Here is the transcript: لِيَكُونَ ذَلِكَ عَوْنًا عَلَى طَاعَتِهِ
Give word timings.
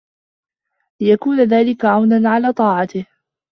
لِيَكُونَ 1.01 1.39
ذَلِكَ 1.43 1.85
عَوْنًا 1.85 2.29
عَلَى 2.29 2.53
طَاعَتِهِ 2.53 3.05